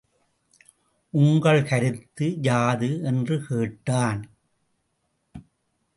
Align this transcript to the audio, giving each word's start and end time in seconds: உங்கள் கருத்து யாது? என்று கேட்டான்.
உங்கள் 1.13 1.63
கருத்து 1.63 2.41
யாது? 2.41 3.01
என்று 3.03 3.45
கேட்டான். 3.45 4.21